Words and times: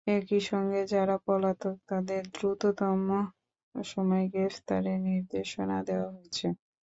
একই 0.07 0.41
সঙ্গে 0.49 0.81
যাঁরা 0.91 1.17
পলাতক, 1.25 1.75
তাঁদের 1.89 2.23
দ্রুততম 2.33 2.99
সময়ে 3.75 4.25
গ্রেপ্তারের 4.33 4.99
নির্দেশনা 5.07 5.77
দেওয়া 5.87 6.07
হয়েছে। 6.13 6.47